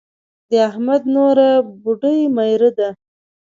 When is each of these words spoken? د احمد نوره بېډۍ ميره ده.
د 0.49 0.51
احمد 0.69 1.01
نوره 1.13 1.49
بېډۍ 1.83 2.19
ميره 2.35 2.69
ده. 2.77 2.89